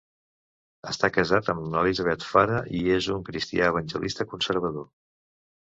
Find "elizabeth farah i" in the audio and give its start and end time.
1.83-2.83